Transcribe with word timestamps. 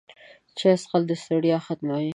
چای 0.57 0.75
څښل 0.81 1.03
د 1.07 1.11
ستړیا 1.23 1.57
ختموي 1.65 2.09